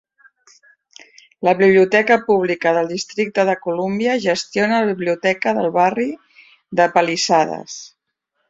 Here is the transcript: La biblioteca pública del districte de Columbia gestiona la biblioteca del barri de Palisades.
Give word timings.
La 1.47 1.53
biblioteca 1.59 2.17
pública 2.29 2.73
del 2.79 2.89
districte 2.93 3.45
de 3.51 3.55
Columbia 3.67 4.17
gestiona 4.25 4.81
la 4.83 4.89
biblioteca 4.93 5.57
del 5.61 5.73
barri 5.79 6.11
de 6.81 6.93
Palisades. 6.97 7.81